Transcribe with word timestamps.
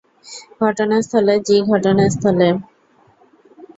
ঘটনাস্থলে 0.61 1.35
জি 1.47 1.57
ঘটনাস্থলে। 1.69 2.49